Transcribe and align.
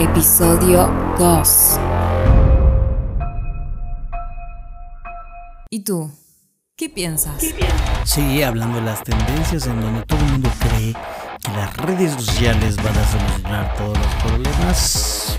Episodio 0.00 0.90
2. 1.18 1.78
¿Y 5.68 5.80
tú? 5.80 6.10
¿Qué 6.74 6.88
piensas? 6.88 7.44
Sí, 8.04 8.42
hablando 8.42 8.78
de 8.78 8.84
las 8.86 9.04
tendencias 9.04 9.66
en 9.66 9.78
donde 9.78 10.02
todo 10.06 10.18
el 10.20 10.32
mundo 10.32 10.50
cree 10.58 10.94
que 11.42 11.52
las 11.52 11.76
redes 11.76 12.12
sociales 12.12 12.76
van 12.76 12.96
a 12.96 13.06
solucionar 13.10 13.74
todos 13.74 13.98
los 13.98 14.14
problemas. 14.24 15.38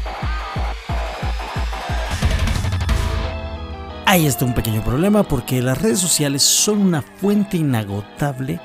Ahí 4.05 4.27
está 4.27 4.45
un 4.45 4.53
pequeño 4.53 4.83
problema 4.83 5.23
porque 5.23 5.63
las 5.63 5.81
redes 5.81 5.97
sociales 5.97 6.43
son 6.43 6.83
una 6.83 7.01
fuente 7.01 7.57
inagotable 7.57 8.59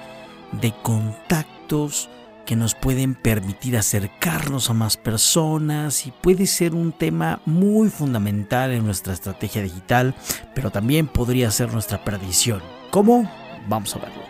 de 0.60 0.74
contactos 0.82 2.10
que 2.46 2.56
nos 2.56 2.74
pueden 2.74 3.14
permitir 3.14 3.76
acercarnos 3.76 4.70
a 4.70 4.72
más 4.72 4.96
personas 4.96 6.06
y 6.06 6.12
puede 6.12 6.46
ser 6.46 6.74
un 6.74 6.92
tema 6.92 7.40
muy 7.44 7.90
fundamental 7.90 8.70
en 8.70 8.86
nuestra 8.86 9.12
estrategia 9.12 9.60
digital, 9.60 10.14
pero 10.54 10.70
también 10.70 11.08
podría 11.08 11.50
ser 11.50 11.72
nuestra 11.72 12.02
perdición. 12.02 12.62
¿Cómo? 12.90 13.30
Vamos 13.68 13.94
a 13.96 13.98
verlo. 13.98 14.22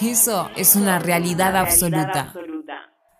Eso 0.00 0.48
es 0.56 0.76
una 0.76 0.98
realidad 0.98 1.56
absoluta. 1.56 2.32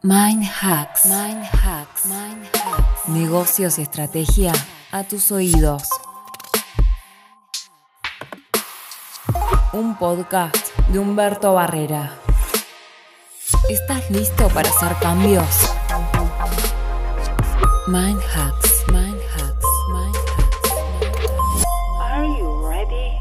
Mind 0.03 0.45
hacks. 0.45 1.07
Mind 1.07 1.45
hacks. 1.45 2.07
Mind 2.07 2.47
hacks. 2.53 3.09
Negocios 3.09 3.79
y 3.79 3.83
estrategia 3.83 4.53
a 4.93 5.03
tus 5.05 5.33
oídos. 5.33 5.83
Un 9.73 9.97
podcast 9.97 10.69
de 10.89 10.99
Humberto 10.99 11.55
Barrera. 11.55 12.13
¿Estás 13.71 14.11
listo 14.11 14.49
para 14.51 14.69
hacer 14.69 14.95
cambios? 15.01 15.47
Mind 17.87 18.21
hacks. 18.35 18.85
Mind 18.93 19.19
hacks. 19.37 19.67
Mind 19.91 20.17
hacks. 20.17 21.65
Are 21.99 22.27
you 22.39 22.69
ready? 22.69 23.13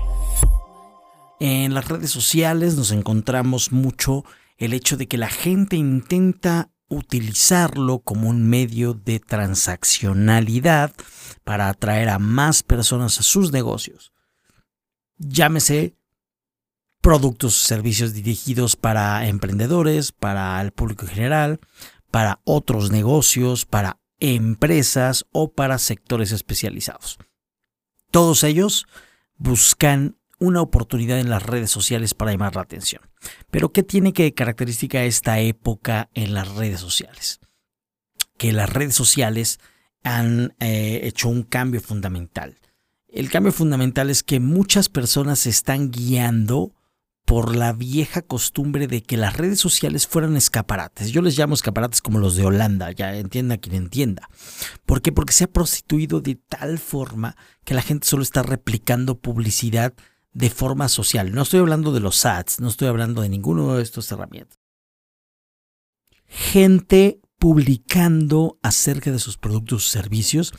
En 1.39 1.73
las 1.73 1.87
redes 1.87 2.11
sociales 2.11 2.75
nos 2.75 2.91
encontramos 2.91 3.71
mucho 3.71 4.25
el 4.57 4.73
hecho 4.73 4.97
de 4.97 5.07
que 5.07 5.17
la 5.17 5.29
gente 5.29 5.77
intenta 5.77 6.71
utilizarlo 6.89 7.99
como 7.99 8.27
un 8.27 8.45
medio 8.49 8.93
de 8.93 9.21
transaccionalidad 9.21 10.91
para 11.45 11.69
atraer 11.69 12.09
a 12.09 12.19
más 12.19 12.63
personas 12.63 13.17
a 13.17 13.23
sus 13.23 13.53
negocios. 13.53 14.11
Llámese 15.17 15.95
productos 17.03 17.57
o 17.57 17.67
servicios 17.67 18.13
dirigidos 18.13 18.77
para 18.77 19.27
emprendedores, 19.27 20.13
para 20.13 20.59
el 20.61 20.71
público 20.71 21.05
en 21.05 21.11
general, 21.11 21.59
para 22.09 22.39
otros 22.45 22.91
negocios, 22.91 23.65
para 23.65 23.99
empresas 24.21 25.25
o 25.33 25.51
para 25.51 25.79
sectores 25.79 26.31
especializados. 26.31 27.19
Todos 28.09 28.45
ellos 28.45 28.85
buscan 29.35 30.15
una 30.39 30.61
oportunidad 30.61 31.19
en 31.19 31.29
las 31.29 31.43
redes 31.43 31.69
sociales 31.69 32.13
para 32.13 32.31
llamar 32.31 32.55
la 32.55 32.61
atención. 32.61 33.01
Pero 33.51 33.73
¿qué 33.73 33.83
tiene 33.83 34.13
que 34.13 34.33
característica 34.33 35.03
esta 35.03 35.41
época 35.41 36.09
en 36.13 36.33
las 36.33 36.55
redes 36.55 36.79
sociales? 36.79 37.41
Que 38.37 38.53
las 38.53 38.69
redes 38.69 38.95
sociales 38.95 39.59
han 40.03 40.55
eh, 40.61 41.01
hecho 41.03 41.27
un 41.27 41.43
cambio 41.43 41.81
fundamental. 41.81 42.57
El 43.09 43.29
cambio 43.29 43.51
fundamental 43.51 44.09
es 44.09 44.23
que 44.23 44.39
muchas 44.39 44.87
personas 44.87 45.39
se 45.39 45.49
están 45.49 45.91
guiando 45.91 46.73
por 47.25 47.55
la 47.55 47.73
vieja 47.73 48.21
costumbre 48.21 48.87
de 48.87 49.01
que 49.01 49.17
las 49.17 49.37
redes 49.37 49.59
sociales 49.59 50.07
fueran 50.07 50.35
escaparates. 50.35 51.11
Yo 51.11 51.21
les 51.21 51.37
llamo 51.37 51.53
escaparates 51.53 52.01
como 52.01 52.19
los 52.19 52.35
de 52.35 52.45
Holanda, 52.45 52.91
ya 52.91 53.15
entienda 53.15 53.57
quien 53.57 53.75
entienda. 53.75 54.29
¿Por 54.85 55.01
qué? 55.01 55.11
Porque 55.11 55.33
se 55.33 55.45
ha 55.45 55.51
prostituido 55.51 56.19
de 56.19 56.35
tal 56.35 56.79
forma 56.79 57.35
que 57.63 57.73
la 57.73 57.81
gente 57.81 58.07
solo 58.07 58.23
está 58.23 58.43
replicando 58.43 59.19
publicidad 59.19 59.93
de 60.33 60.49
forma 60.49 60.89
social. 60.89 61.33
No 61.33 61.43
estoy 61.43 61.59
hablando 61.59 61.93
de 61.93 61.99
los 61.99 62.25
ads, 62.25 62.59
no 62.59 62.67
estoy 62.67 62.87
hablando 62.87 63.21
de 63.21 63.29
ninguno 63.29 63.75
de 63.75 63.83
estas 63.83 64.11
herramientas. 64.11 64.59
Gente 66.25 67.19
publicando 67.37 68.57
acerca 68.63 69.11
de 69.11 69.19
sus 69.19 69.37
productos 69.37 69.85
o 69.85 69.89
servicios 69.89 70.53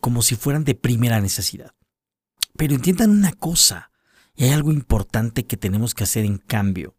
como 0.00 0.22
si 0.22 0.36
fueran 0.36 0.64
de 0.64 0.74
primera 0.74 1.20
necesidad. 1.20 1.72
Pero 2.56 2.74
entiendan 2.74 3.10
una 3.10 3.32
cosa, 3.32 3.90
y 4.36 4.44
hay 4.44 4.50
algo 4.50 4.72
importante 4.72 5.44
que 5.44 5.56
tenemos 5.56 5.94
que 5.94 6.04
hacer 6.04 6.24
en 6.24 6.38
cambio. 6.38 6.94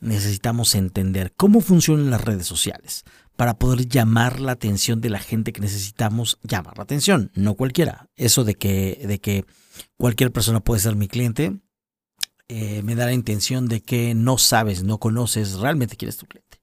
Necesitamos 0.00 0.74
entender 0.74 1.32
cómo 1.36 1.60
funcionan 1.60 2.10
las 2.10 2.24
redes 2.24 2.46
sociales 2.46 3.04
para 3.36 3.58
poder 3.58 3.86
llamar 3.86 4.40
la 4.40 4.52
atención 4.52 5.00
de 5.00 5.10
la 5.10 5.20
gente 5.20 5.52
que 5.52 5.60
necesitamos 5.60 6.38
llamar 6.42 6.76
la 6.76 6.82
atención, 6.82 7.30
no 7.34 7.54
cualquiera. 7.54 8.10
Eso 8.16 8.42
de 8.42 8.56
que, 8.56 9.00
de 9.06 9.20
que 9.20 9.44
cualquier 9.96 10.32
persona 10.32 10.60
puede 10.60 10.80
ser 10.80 10.96
mi 10.96 11.06
cliente, 11.06 11.56
eh, 12.48 12.82
me 12.82 12.96
da 12.96 13.06
la 13.06 13.12
intención 13.12 13.68
de 13.68 13.80
que 13.80 14.14
no 14.14 14.38
sabes, 14.38 14.82
no 14.82 14.98
conoces 14.98 15.54
realmente 15.54 15.96
quién 15.96 16.08
es 16.08 16.16
tu 16.16 16.26
cliente. 16.26 16.60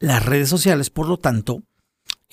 Las 0.00 0.26
redes 0.26 0.48
sociales, 0.48 0.90
por 0.90 1.08
lo 1.08 1.18
tanto, 1.18 1.62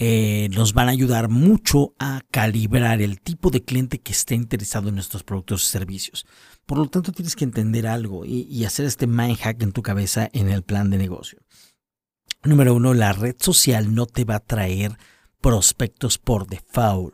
eh, 0.04 0.50
nos 0.50 0.74
van 0.74 0.88
a 0.88 0.94
ayudar 0.94 1.30
mucho 1.30 1.94
a 2.00 2.22
calibrar 2.32 3.04
el 3.04 3.22
tipo 3.22 3.52
de 3.52 3.64
cliente 3.64 4.00
que 4.00 4.14
esté 4.14 4.34
interesado 4.34 4.90
en 4.90 4.96
nuestros 4.96 5.22
productos 5.22 5.62
y 5.62 5.68
servicios. 5.68 6.26
Por 6.66 6.80
lo 6.80 6.88
tanto, 6.88 7.12
tienes 7.12 7.36
que 7.36 7.44
entender 7.44 7.86
algo 7.86 8.26
y, 8.26 8.48
y 8.50 8.66
hacer 8.66 8.88
este 8.88 9.06
mind 9.06 9.38
hack 9.38 9.62
en 9.62 9.74
tu 9.74 9.84
cabeza 9.84 10.28
en 10.34 10.50
el 10.50 10.64
plan 10.64 10.90
de 10.90 10.98
negocio. 10.98 11.38
Número 12.44 12.74
uno, 12.74 12.96
la 12.96 13.14
red 13.14 13.36
social 13.38 13.94
no 13.94 14.08
te 14.08 14.26
va 14.26 14.38
a 14.38 14.40
traer 14.40 14.98
prospectos 15.40 16.18
por 16.18 16.48
default. 16.48 17.14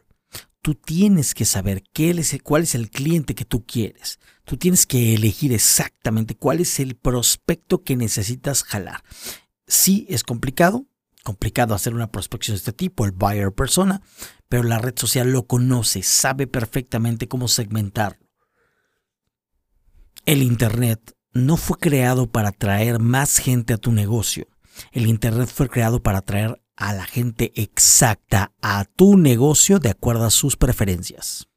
Tú 0.62 0.74
tienes 0.74 1.34
que 1.34 1.44
saber 1.44 1.84
qué 1.92 2.12
es, 2.12 2.38
cuál 2.42 2.64
es 2.64 2.74
el 2.74 2.90
cliente 2.90 3.36
que 3.36 3.44
tú 3.44 3.66
quieres. 3.66 4.18
Tú 4.46 4.56
tienes 4.56 4.86
que 4.86 5.14
elegir 5.14 5.52
exactamente 5.52 6.36
cuál 6.36 6.62
es 6.62 6.80
el 6.80 6.96
prospecto 6.96 7.84
que 7.84 7.98
necesitas 7.98 8.64
jalar. 8.64 9.04
Sí 9.68 10.06
es 10.08 10.24
complicado, 10.24 10.88
complicado 11.28 11.76
hacer 11.76 11.94
una 11.94 12.10
prospección 12.10 12.56
de 12.56 12.60
este 12.60 12.72
tipo, 12.72 13.04
el 13.04 13.12
buyer 13.12 13.52
persona, 13.52 14.02
pero 14.48 14.64
la 14.64 14.80
red 14.80 14.94
social 14.96 15.30
lo 15.30 15.46
conoce, 15.46 16.02
sabe 16.02 16.48
perfectamente 16.48 17.28
cómo 17.28 17.50
segmentarlo. 17.50 18.26
El 20.26 20.42
Internet 20.42 21.18
no 21.34 21.58
fue 21.58 21.78
creado 21.80 22.32
para 22.32 22.50
atraer 22.50 23.00
más 23.00 23.40
gente 23.40 23.74
a 23.74 23.78
tu 23.78 23.92
negocio. 23.92 24.48
El 24.94 25.08
Internet 25.08 25.50
fue 25.54 25.68
creado 25.68 26.02
para 26.02 26.20
atraer 26.20 26.62
a 26.78 26.94
la 26.94 27.04
gente 27.04 27.52
exacta 27.56 28.54
a 28.62 28.86
tu 28.86 29.18
negocio 29.18 29.80
de 29.80 29.90
acuerdo 29.90 30.24
a 30.24 30.32
sus 30.32 30.56
preferencias. 30.56 31.50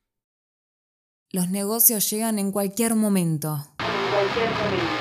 Los 1.31 1.48
negocios 1.48 2.10
llegan 2.10 2.41
en 2.41 2.50
cualquier 2.50 2.97
momento. 2.97 3.64
En 3.78 4.12
cualquier 4.12 4.50
momento. 4.50 5.00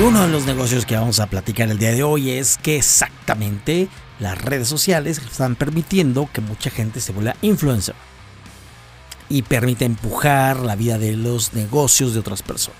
Uno 0.00 0.22
de 0.22 0.28
los 0.28 0.46
negocios 0.46 0.86
que 0.86 0.96
vamos 0.96 1.18
a 1.18 1.26
platicar 1.26 1.68
el 1.70 1.78
día 1.78 1.90
de 1.90 2.04
hoy 2.04 2.30
es 2.30 2.56
que 2.56 2.76
exactamente 2.76 3.88
las 4.20 4.40
redes 4.40 4.68
sociales 4.68 5.18
están 5.18 5.56
permitiendo 5.56 6.28
que 6.32 6.40
mucha 6.40 6.70
gente 6.70 7.00
se 7.00 7.10
vuelva 7.10 7.34
influencer 7.42 7.96
y 9.28 9.42
permite 9.42 9.86
empujar 9.86 10.60
la 10.60 10.76
vida 10.76 10.98
de 10.98 11.16
los 11.16 11.52
negocios 11.52 12.14
de 12.14 12.20
otras 12.20 12.42
personas. 12.42 12.78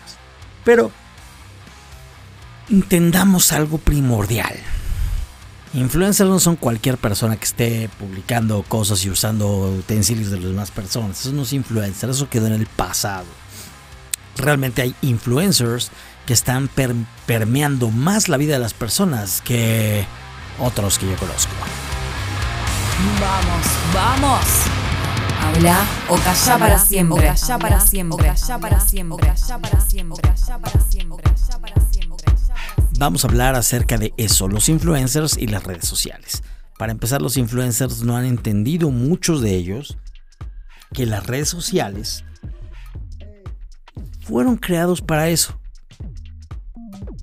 Pero 0.64 0.92
entendamos 2.70 3.50
algo 3.50 3.78
primordial. 3.78 4.54
Influencers 5.74 6.30
no 6.30 6.38
son 6.38 6.54
cualquier 6.54 6.98
persona 6.98 7.36
que 7.36 7.46
esté 7.46 7.90
publicando 7.98 8.62
cosas 8.62 9.04
y 9.04 9.10
usando 9.10 9.72
utensilios 9.76 10.30
de 10.30 10.36
las 10.36 10.50
demás 10.50 10.70
personas. 10.70 11.20
Eso 11.20 11.32
no 11.32 11.42
es 11.42 11.52
influencer, 11.52 12.10
eso 12.10 12.30
quedó 12.30 12.46
en 12.46 12.52
el 12.52 12.66
pasado. 12.66 13.26
Realmente 14.38 14.82
hay 14.82 14.94
influencers 15.02 15.90
que 16.26 16.32
están 16.32 16.68
per- 16.68 16.94
permeando 17.26 17.90
más 17.90 18.28
la 18.28 18.36
vida 18.36 18.54
de 18.54 18.60
las 18.60 18.72
personas 18.74 19.42
que 19.42 20.06
otros 20.58 20.98
que 20.98 21.06
yo 21.10 21.16
conozco. 21.16 21.52
Vamos, 23.20 23.66
vamos. 23.94 24.44
Habla 25.40 25.84
o 26.08 26.16
calla 26.16 26.58
para 26.58 26.78
siempre. 26.78 27.30
O 27.30 27.34
calla 27.34 27.58
para 27.58 27.80
siempre. 27.80 28.14
O 28.30 28.34
calla 28.34 28.58
para 28.58 28.80
siempre. 28.80 29.14
O 29.14 29.34
calla 29.34 29.58
para 29.58 29.80
siempre. 29.80 30.18
O 30.18 30.34
calla 30.34 30.58
para 30.58 30.80
siempre. 30.80 31.30
O 31.30 31.34
calla 31.34 31.58
para 31.60 31.80
siempre. 31.90 32.24
Vamos 32.98 33.24
a 33.24 33.28
hablar 33.28 33.54
acerca 33.54 33.96
de 33.96 34.12
eso, 34.16 34.48
los 34.48 34.68
influencers 34.68 35.36
y 35.38 35.46
las 35.46 35.62
redes 35.62 35.86
sociales. 35.86 36.42
Para 36.78 36.90
empezar, 36.92 37.22
los 37.22 37.36
influencers 37.36 38.02
no 38.02 38.16
han 38.16 38.24
entendido, 38.24 38.90
muchos 38.90 39.40
de 39.40 39.54
ellos, 39.54 39.96
que 40.92 41.06
las 41.06 41.26
redes 41.26 41.48
sociales 41.48 42.24
fueron 44.28 44.56
creados 44.56 45.00
para 45.00 45.30
eso, 45.30 45.58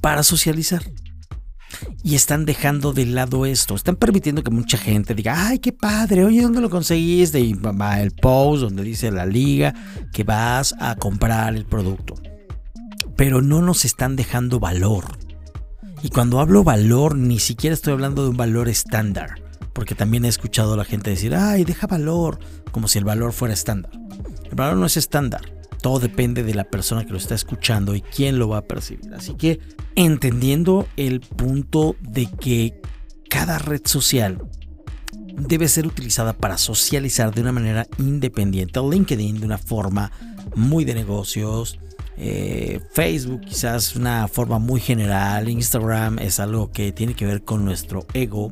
para 0.01 0.23
socializar. 0.23 0.81
Y 2.03 2.15
están 2.15 2.45
dejando 2.45 2.93
de 2.93 3.05
lado 3.05 3.45
esto. 3.45 3.75
Están 3.75 3.95
permitiendo 3.95 4.43
que 4.43 4.49
mucha 4.49 4.77
gente 4.77 5.13
diga, 5.13 5.47
ay, 5.47 5.59
qué 5.59 5.71
padre, 5.71 6.23
oye, 6.23 6.41
¿dónde 6.41 6.61
lo 6.61 6.69
conseguiste? 6.69 7.39
Y 7.39 7.53
va 7.53 8.01
el 8.01 8.11
post 8.11 8.63
donde 8.63 8.83
dice 8.83 9.11
la 9.11 9.25
liga 9.25 9.73
que 10.13 10.23
vas 10.23 10.73
a 10.79 10.95
comprar 10.95 11.55
el 11.55 11.65
producto. 11.65 12.15
pero 13.15 13.41
no 13.41 13.61
nos 13.61 13.85
están 13.85 14.15
dejando 14.15 14.59
valor. 14.59 15.17
Y 16.01 16.09
cuando 16.09 16.39
hablo 16.39 16.63
valor, 16.63 17.15
ni 17.15 17.39
siquiera 17.39 17.73
estoy 17.73 17.93
hablando 17.93 18.23
de 18.23 18.29
un 18.29 18.37
valor 18.37 18.67
estándar, 18.67 19.41
porque 19.73 19.95
también 19.95 20.25
he 20.25 20.27
escuchado 20.27 20.73
a 20.73 20.77
la 20.77 20.85
gente 20.85 21.09
decir, 21.11 21.33
ay, 21.33 21.63
deja 21.63 21.87
valor, 21.87 22.39
como 22.71 22.87
si 22.87 22.99
el 22.99 23.05
valor 23.05 23.31
fuera 23.31 23.53
estándar. 23.53 23.91
El 24.43 24.55
valor 24.55 24.77
no 24.77 24.85
es 24.85 24.97
estándar, 24.97 25.41
todo 25.85 25.99
depende 25.99 26.41
de 26.41 26.55
la 26.55 26.63
persona 26.63 27.05
que 27.05 27.11
lo 27.11 27.19
está 27.19 27.35
escuchando 27.35 27.93
y 27.93 28.01
quién 28.01 28.39
lo 28.39 28.49
va 28.49 28.57
a 28.57 28.61
percibir. 28.63 29.13
Así 29.13 29.35
que 29.35 29.59
entendiendo 29.93 30.87
el 30.97 31.19
punto 31.19 31.95
de 32.01 32.25
que 32.25 32.81
cada 33.29 33.59
red 33.59 33.81
social 33.85 34.41
debe 35.37 35.67
ser 35.67 35.85
utilizada 35.85 36.33
para 36.33 36.57
socializar 36.57 37.35
de 37.35 37.41
una 37.41 37.51
manera 37.51 37.85
independiente. 37.99 38.79
LinkedIn 38.81 39.39
de 39.39 39.45
una 39.45 39.59
forma 39.59 40.11
muy 40.55 40.85
de 40.85 40.95
negocios, 40.95 41.77
eh, 42.17 42.79
Facebook 42.91 43.41
quizás 43.41 43.95
una 43.95 44.27
forma 44.27 44.57
muy 44.57 44.81
general, 44.81 45.49
Instagram 45.49 46.17
es 46.17 46.39
algo 46.39 46.71
que 46.71 46.93
tiene 46.93 47.13
que 47.13 47.27
ver 47.27 47.43
con 47.43 47.63
nuestro 47.63 48.07
ego, 48.15 48.49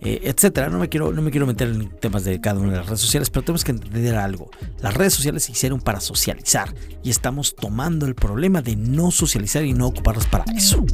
eh, 0.00 0.20
etcétera. 0.24 0.68
No 0.68 0.78
me, 0.78 0.88
quiero, 0.88 1.12
no 1.12 1.22
me 1.22 1.30
quiero 1.30 1.46
meter 1.46 1.68
en 1.68 1.88
temas 1.98 2.24
de 2.24 2.40
cada 2.40 2.60
una 2.60 2.72
de 2.72 2.78
las 2.78 2.86
redes 2.86 3.00
sociales, 3.00 3.30
pero 3.30 3.44
tenemos 3.44 3.64
que 3.64 3.72
entender 3.72 4.16
algo. 4.16 4.50
Las 4.80 4.94
redes 4.94 5.14
sociales 5.14 5.44
se 5.44 5.52
hicieron 5.52 5.80
para 5.80 6.00
socializar 6.00 6.74
y 7.02 7.10
estamos 7.10 7.54
tomando 7.56 8.06
el 8.06 8.14
problema 8.14 8.62
de 8.62 8.76
no 8.76 9.10
socializar 9.10 9.64
y 9.64 9.72
no 9.72 9.86
ocuparlas 9.88 10.26
para 10.26 10.44
eso. 10.54 10.84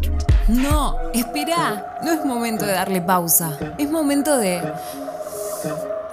No, 0.49 0.97
espera, 1.13 1.99
no 2.03 2.13
es 2.13 2.25
momento 2.25 2.65
de 2.67 2.73
darle 2.73 3.03
pausa, 3.03 3.59
es 3.79 3.91
momento 3.91 4.37
de 4.37 4.61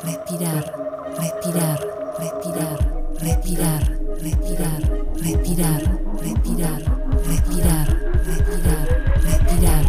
respirar, 0.03 0.73
respirar, 1.17 1.79
respirar, 2.19 2.81
respirar, 3.19 4.01
respirar 4.21 4.81
respirar, 5.21 5.81
respirar, 6.23 6.81
respirar, 7.25 7.85
respirar, 8.27 8.87
respirar. 9.23 9.85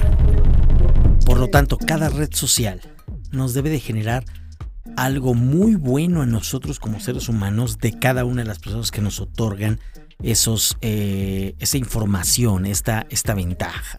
Por 1.24 1.38
lo 1.38 1.48
tanto, 1.48 1.78
cada 1.78 2.08
red 2.08 2.30
social 2.32 2.80
nos 3.32 3.54
debe 3.54 3.70
de 3.70 3.80
generar 3.80 4.24
algo 4.96 5.34
muy 5.34 5.74
bueno 5.74 6.22
a 6.22 6.26
nosotros 6.26 6.78
como 6.78 7.00
seres 7.00 7.28
humanos 7.28 7.78
de 7.78 7.98
cada 7.98 8.24
una 8.24 8.42
de 8.42 8.48
las 8.48 8.58
personas 8.58 8.90
que 8.90 9.00
nos 9.00 9.20
otorgan 9.20 9.78
esos, 10.22 10.76
eh, 10.80 11.54
esa 11.58 11.78
información, 11.78 12.66
esta, 12.66 13.06
esta 13.10 13.34
ventaja. 13.34 13.98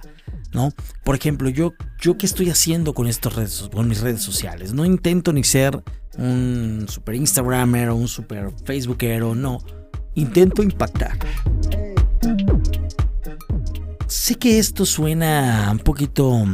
¿No? 0.54 0.72
Por 1.04 1.16
ejemplo, 1.16 1.50
yo, 1.50 1.74
yo 2.00 2.16
qué 2.16 2.28
estoy 2.28 2.52
haciendo 2.52 2.94
con 2.94 3.08
estos 3.08 3.36
redes, 3.36 3.70
con 3.74 3.88
mis 3.88 4.02
redes 4.02 4.22
sociales. 4.22 4.72
No 4.72 4.86
intento 4.86 5.34
ni 5.34 5.44
ser 5.44 5.84
un 6.16 6.86
super 6.88 7.16
Instagramer 7.16 7.90
o 7.90 7.96
un 7.96 8.08
super 8.08 8.52
Facebookero, 8.64 9.34
no 9.34 9.58
intento 10.14 10.62
impactar. 10.62 11.18
Sé 14.08 14.36
que 14.36 14.60
esto 14.60 14.86
suena 14.86 15.70
un 15.72 15.80
poquito 15.80 16.46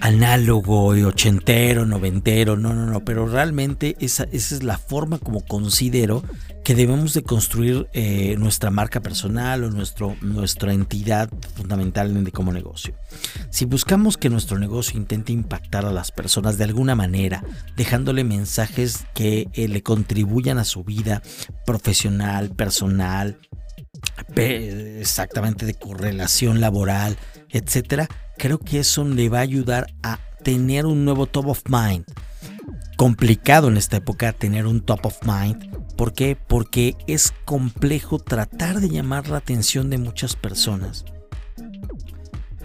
análogo 0.00 0.86
ochentero, 0.86 1.86
noventero, 1.86 2.56
no, 2.56 2.74
no, 2.74 2.86
no, 2.86 3.04
pero 3.04 3.26
realmente 3.26 3.96
esa, 4.00 4.24
esa 4.32 4.54
es 4.54 4.62
la 4.62 4.78
forma 4.78 5.18
como 5.18 5.44
considero 5.44 6.22
que 6.64 6.74
debemos 6.74 7.14
de 7.14 7.22
construir 7.22 7.88
eh, 7.92 8.36
nuestra 8.38 8.70
marca 8.70 9.00
personal 9.00 9.64
o 9.64 9.70
nuestro, 9.70 10.16
nuestra 10.20 10.72
entidad 10.72 11.30
fundamentalmente 11.54 12.32
como 12.32 12.52
negocio. 12.52 12.94
Si 13.50 13.64
buscamos 13.64 14.16
que 14.16 14.30
nuestro 14.30 14.58
negocio 14.58 14.98
intente 14.98 15.32
impactar 15.32 15.84
a 15.84 15.92
las 15.92 16.12
personas 16.12 16.58
de 16.58 16.64
alguna 16.64 16.94
manera, 16.94 17.44
dejándole 17.76 18.24
mensajes 18.24 19.04
que 19.14 19.48
eh, 19.52 19.68
le 19.68 19.82
contribuyan 19.82 20.58
a 20.58 20.64
su 20.64 20.84
vida 20.84 21.22
profesional, 21.66 22.50
personal, 22.50 23.38
exactamente 24.36 25.66
de 25.66 25.74
correlación 25.74 26.60
laboral, 26.60 27.16
etcétera, 27.50 28.08
creo 28.40 28.58
que 28.58 28.80
eso 28.80 29.04
le 29.04 29.28
va 29.28 29.38
a 29.38 29.42
ayudar 29.42 29.94
a 30.02 30.18
tener 30.42 30.86
un 30.86 31.04
nuevo 31.04 31.26
top 31.26 31.48
of 31.48 31.62
mind. 31.68 32.06
Complicado 32.96 33.68
en 33.68 33.76
esta 33.76 33.98
época 33.98 34.32
tener 34.32 34.66
un 34.66 34.80
top 34.80 35.04
of 35.04 35.18
mind. 35.24 35.70
¿Por 35.94 36.14
qué? 36.14 36.38
Porque 36.48 36.96
es 37.06 37.34
complejo 37.44 38.18
tratar 38.18 38.80
de 38.80 38.88
llamar 38.88 39.28
la 39.28 39.36
atención 39.36 39.90
de 39.90 39.98
muchas 39.98 40.36
personas 40.36 41.04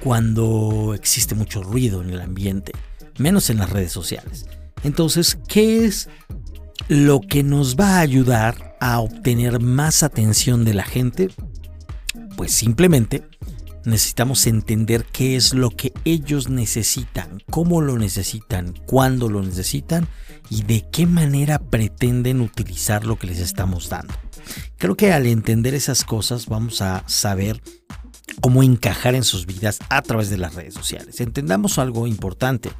cuando 0.01 0.93
existe 0.93 1.35
mucho 1.35 1.61
ruido 1.61 2.01
en 2.01 2.11
el 2.11 2.21
ambiente, 2.21 2.71
menos 3.17 3.49
en 3.49 3.57
las 3.57 3.69
redes 3.69 3.91
sociales. 3.91 4.45
Entonces, 4.83 5.37
¿qué 5.47 5.83
es 5.83 6.07
lo 6.87 7.19
que 7.19 7.43
nos 7.43 7.75
va 7.75 7.97
a 7.97 7.99
ayudar 7.99 8.77
a 8.79 8.99
obtener 8.99 9.59
más 9.59 10.03
atención 10.03 10.63
de 10.63 10.73
la 10.73 10.83
gente? 10.83 11.31
Pues 12.37 12.53
simplemente 12.53 13.23
necesitamos 13.85 14.47
entender 14.47 15.05
qué 15.05 15.35
es 15.35 15.53
lo 15.53 15.69
que 15.69 15.93
ellos 16.05 16.49
necesitan, 16.49 17.41
cómo 17.49 17.81
lo 17.81 17.97
necesitan, 17.97 18.73
cuándo 18.85 19.29
lo 19.29 19.41
necesitan 19.41 20.07
y 20.49 20.63
de 20.63 20.85
qué 20.91 21.05
manera 21.05 21.59
pretenden 21.59 22.41
utilizar 22.41 23.05
lo 23.05 23.17
que 23.17 23.27
les 23.27 23.39
estamos 23.39 23.89
dando. 23.89 24.13
Creo 24.77 24.95
que 24.95 25.11
al 25.11 25.25
entender 25.25 25.73
esas 25.73 26.03
cosas 26.03 26.47
vamos 26.47 26.81
a 26.81 27.03
saber 27.07 27.61
cómo 28.41 28.63
encajar 28.63 29.15
en 29.15 29.23
sus 29.23 29.45
vidas 29.45 29.79
a 29.89 30.01
través 30.01 30.29
de 30.29 30.37
las 30.37 30.55
redes 30.55 30.73
sociales. 30.73 31.19
Entendamos 31.21 31.79
algo 31.79 32.07
importante 32.07 32.71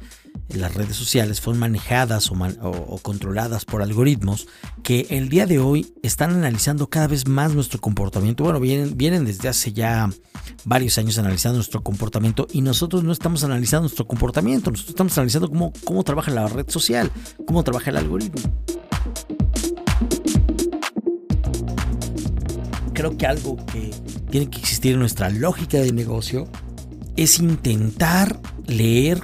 las 0.48 0.74
redes 0.74 0.96
sociales 0.96 1.40
fueron 1.40 1.60
manejadas 1.60 2.30
o, 2.30 2.98
controladas 3.02 3.64
por 3.64 3.82
algoritmos 3.82 4.46
que 4.82 5.06
el 5.10 5.28
día 5.28 5.46
de 5.46 5.58
hoy 5.58 5.92
están 6.02 6.30
analizando 6.32 6.88
cada 6.88 7.08
vez 7.08 7.26
más 7.26 7.54
nuestro 7.54 7.80
comportamiento. 7.80 8.44
Bueno, 8.44 8.60
vienen, 8.60 8.96
vienen 8.96 9.24
desde 9.24 9.48
hace 9.48 9.72
ya 9.72 10.08
varios 10.64 10.98
años 10.98 11.18
analizando 11.18 11.56
nuestro 11.56 11.82
comportamiento 11.82 12.46
y 12.52 12.62
nosotros 12.62 13.02
no 13.02 13.12
estamos 13.12 13.44
analizando 13.44 13.82
nuestro 13.82 14.06
comportamiento, 14.06 14.70
nosotros 14.70 14.90
estamos 14.90 15.18
analizando 15.18 15.48
cómo, 15.48 15.72
cómo 15.84 16.04
trabaja 16.04 16.30
la 16.30 16.46
red 16.46 16.68
social, 16.68 17.10
cómo 17.46 17.64
trabaja 17.64 17.90
el 17.90 17.96
algoritmo. 17.96 18.40
Creo 22.92 23.16
que 23.16 23.26
algo 23.26 23.56
que 23.66 23.90
tiene 24.30 24.48
que 24.48 24.58
existir 24.58 24.94
en 24.94 25.00
nuestra 25.00 25.28
lógica 25.28 25.78
de 25.78 25.92
negocio 25.92 26.48
es 27.16 27.38
intentar 27.38 28.40
leer 28.66 29.20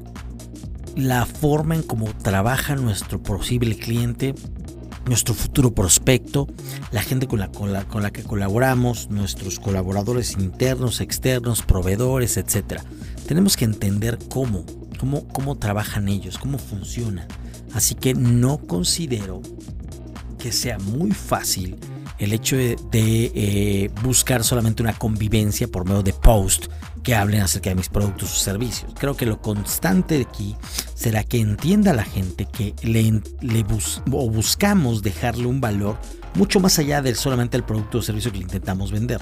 la 0.97 1.27
forma 1.27 1.75
en 1.75 1.83
cómo 1.83 2.07
trabaja 2.23 2.77
nuestro 2.77 3.23
posible 3.23 3.77
cliente, 3.77 4.35
nuestro 5.07 5.35
futuro 5.35 5.75
prospecto, 5.75 6.47
la 6.91 7.03
gente 7.03 7.27
con 7.27 7.41
la, 7.41 7.49
con 7.49 7.73
la, 7.73 7.85
con 7.85 8.03
la 8.03 8.11
que 8.11 8.23
colaboramos, 8.23 9.11
nuestros 9.11 9.59
colaboradores 9.59 10.33
internos, 10.35 11.01
externos, 11.01 11.63
proveedores, 11.63 12.37
etc. 12.37 12.81
Tenemos 13.27 13.57
que 13.57 13.65
entender 13.65 14.19
cómo, 14.29 14.65
cómo, 14.99 15.27
cómo 15.29 15.57
trabajan 15.57 16.09
ellos, 16.09 16.39
cómo 16.39 16.59
funcionan. 16.59 17.27
Así 17.75 17.95
que 17.95 18.15
no 18.15 18.59
considero 18.59 19.41
que 20.39 20.53
sea 20.53 20.79
muy 20.79 21.13
fácil 21.13 21.79
el 22.19 22.33
hecho 22.33 22.57
de, 22.57 22.77
eh, 22.93 23.91
buscar 24.03 24.45
solamente 24.45 24.83
una 24.83 24.93
convivencia 24.93 25.67
por 25.67 25.85
medio 25.85 26.03
de 26.03 26.13
post 26.13 26.67
que 27.03 27.15
hablen 27.15 27.43
acerca 27.43 27.71
de 27.71 27.77
mis 27.77 27.89
productos 27.89 28.33
o 28.33 28.37
servicios. 28.37 28.93
Creo 28.99 29.17
que 29.17 29.27
lo 29.27 29.41
constante 29.41 30.21
aquí 30.29 30.57
será 30.95 31.25
que 31.25 31.41
entienda 31.41 31.93
la 31.93 32.05
gente 32.05 32.47
que 32.47 32.75
le, 32.83 33.23
le 33.41 33.65
o 34.11 34.31
buscamos 34.31 35.03
dejarle 35.03 35.47
un 35.47 35.61
valor 35.61 35.99
mucho 36.35 36.61
más 36.61 36.79
allá 36.79 37.03
de 37.03 37.15
solamente 37.15 37.57
el 37.57 37.65
producto 37.65 37.99
o 37.99 38.03
servicio 38.03 38.33
que 38.33 38.39
le 38.39 38.45
intentamos 38.45 38.91
vender. 38.91 39.21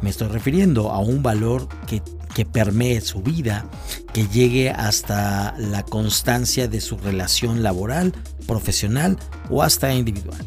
Me 0.00 0.10
estoy 0.10 0.28
refiriendo 0.28 0.90
a 0.90 1.00
un 1.00 1.22
valor 1.22 1.68
que, 1.86 2.02
que 2.34 2.44
permee 2.44 3.00
su 3.00 3.22
vida, 3.22 3.66
que 4.12 4.26
llegue 4.28 4.70
hasta 4.70 5.54
la 5.58 5.82
constancia 5.82 6.68
de 6.68 6.80
su 6.80 6.96
relación 6.96 7.62
laboral, 7.62 8.12
profesional 8.46 9.18
o 9.50 9.62
hasta 9.62 9.92
individual. 9.92 10.46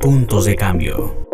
Puntos 0.00 0.44
de 0.44 0.54
cambio 0.54 1.25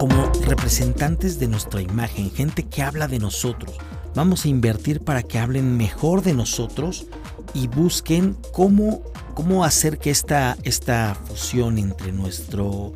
como 0.00 0.32
representantes 0.46 1.38
de 1.38 1.46
nuestra 1.46 1.82
imagen, 1.82 2.30
gente 2.30 2.62
que 2.62 2.82
habla 2.82 3.06
de 3.06 3.18
nosotros. 3.18 3.76
Vamos 4.14 4.46
a 4.46 4.48
invertir 4.48 5.00
para 5.00 5.22
que 5.22 5.38
hablen 5.38 5.76
mejor 5.76 6.22
de 6.22 6.32
nosotros 6.32 7.04
y 7.52 7.68
busquen 7.68 8.34
cómo, 8.50 9.02
cómo 9.34 9.62
hacer 9.62 9.98
que 9.98 10.08
esta, 10.08 10.56
esta 10.62 11.14
fusión 11.26 11.76
entre 11.76 12.12
nuestro 12.12 12.94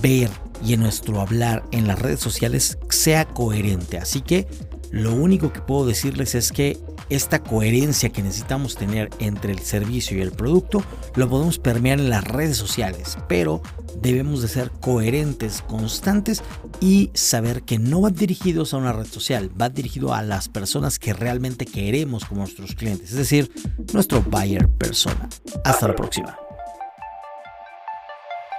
ver 0.00 0.30
y 0.64 0.72
en 0.72 0.80
nuestro 0.80 1.20
hablar 1.20 1.62
en 1.72 1.86
las 1.86 1.98
redes 1.98 2.20
sociales 2.20 2.78
sea 2.88 3.26
coherente. 3.26 3.98
Así 3.98 4.22
que 4.22 4.48
lo 4.90 5.12
único 5.12 5.52
que 5.52 5.60
puedo 5.60 5.84
decirles 5.84 6.34
es 6.34 6.52
que 6.52 6.78
esta 7.10 7.40
coherencia 7.40 8.08
que 8.08 8.22
necesitamos 8.22 8.76
tener 8.76 9.10
entre 9.18 9.52
el 9.52 9.58
servicio 9.58 10.16
y 10.16 10.22
el 10.22 10.32
producto 10.32 10.82
lo 11.16 11.28
podemos 11.28 11.58
permear 11.58 11.98
en 11.98 12.08
las 12.08 12.24
redes 12.24 12.56
sociales, 12.56 13.18
pero 13.28 13.60
debemos 13.96 14.42
de 14.42 14.48
ser 14.48 14.70
coherentes, 14.70 15.62
constantes 15.62 16.42
y 16.80 17.10
saber 17.14 17.62
que 17.62 17.78
no 17.78 18.02
va 18.02 18.10
dirigidos 18.10 18.74
a 18.74 18.78
una 18.78 18.92
red 18.92 19.06
social, 19.06 19.50
va 19.60 19.68
dirigido 19.68 20.14
a 20.14 20.22
las 20.22 20.48
personas 20.48 20.98
que 20.98 21.12
realmente 21.12 21.66
queremos 21.66 22.24
como 22.24 22.42
nuestros 22.42 22.74
clientes, 22.74 23.10
es 23.10 23.16
decir, 23.16 23.50
nuestro 23.92 24.22
buyer 24.22 24.68
persona. 24.68 25.28
Hasta 25.64 25.88
la 25.88 25.96
próxima. 25.96 26.38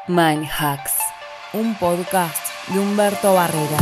Mind 0.07 0.45
Hacks 0.59 0.91
un 1.53 1.75
podcast 1.75 2.38
de 2.69 2.79
Humberto 2.79 3.33
Barrera. 3.33 3.77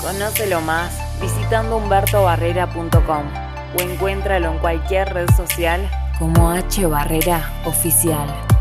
Conócelo 0.00 0.60
más 0.60 0.92
visitando 1.20 1.76
humbertobarrera.com 1.76 3.24
o 3.78 3.82
encuéntralo 3.82 4.52
en 4.52 4.58
cualquier 4.58 5.14
red 5.14 5.28
social 5.36 5.88
como 6.18 6.50
H 6.50 6.84
Barrera 6.86 7.48
Oficial. 7.64 8.51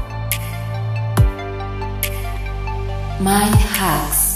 Mind 3.22 3.54
Hacks. 3.54 4.31